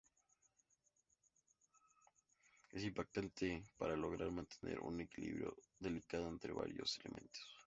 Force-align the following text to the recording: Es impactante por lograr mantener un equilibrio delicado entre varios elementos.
Es 2.71 2.83
impactante 2.83 3.63
por 3.77 3.95
lograr 3.95 4.31
mantener 4.31 4.79
un 4.79 4.99
equilibrio 4.99 5.55
delicado 5.77 6.27
entre 6.27 6.53
varios 6.53 6.97
elementos. 7.05 7.59